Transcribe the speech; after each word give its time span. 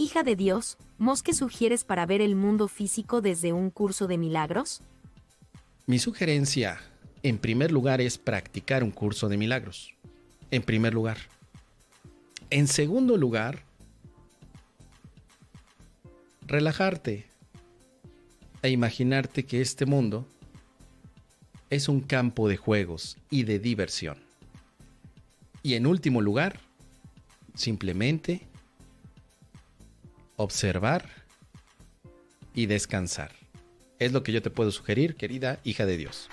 Hija 0.00 0.22
de 0.22 0.34
Dios, 0.34 0.78
¿mos 0.96 1.22
qué 1.22 1.34
sugieres 1.34 1.84
para 1.84 2.06
ver 2.06 2.22
el 2.22 2.34
mundo 2.34 2.68
físico 2.68 3.20
desde 3.20 3.52
un 3.52 3.68
curso 3.68 4.06
de 4.06 4.16
milagros? 4.16 4.80
Mi 5.84 5.98
sugerencia, 5.98 6.80
en 7.22 7.36
primer 7.36 7.70
lugar, 7.70 8.00
es 8.00 8.16
practicar 8.16 8.82
un 8.82 8.92
curso 8.92 9.28
de 9.28 9.36
milagros. 9.36 9.92
En 10.50 10.62
primer 10.62 10.94
lugar. 10.94 11.18
En 12.48 12.66
segundo 12.66 13.18
lugar, 13.18 13.62
relajarte 16.46 17.26
e 18.62 18.70
imaginarte 18.70 19.44
que 19.44 19.60
este 19.60 19.84
mundo 19.84 20.26
es 21.68 21.90
un 21.90 22.00
campo 22.00 22.48
de 22.48 22.56
juegos 22.56 23.18
y 23.28 23.42
de 23.42 23.58
diversión. 23.58 24.16
Y 25.62 25.74
en 25.74 25.86
último 25.86 26.22
lugar, 26.22 26.58
simplemente 27.54 28.48
observar 30.40 31.04
y 32.54 32.66
descansar. 32.66 33.32
Es 33.98 34.12
lo 34.12 34.22
que 34.22 34.32
yo 34.32 34.40
te 34.40 34.50
puedo 34.50 34.70
sugerir, 34.70 35.14
querida 35.14 35.60
hija 35.64 35.84
de 35.84 35.98
Dios. 35.98 36.30